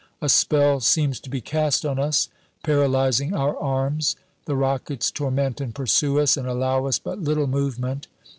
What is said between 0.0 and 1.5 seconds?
A spell seems to be